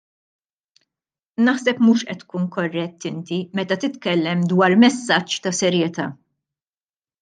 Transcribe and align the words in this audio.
Naħseb 1.49 1.83
mhux 1.85 2.05
qed 2.07 2.23
tkun 2.25 2.49
korrett 2.57 3.07
inti 3.13 3.39
meta 3.61 3.79
titkellem 3.87 4.45
dwar 4.55 4.79
messaġġ 4.89 5.41
ta' 5.45 5.57
serjetà. 5.63 6.13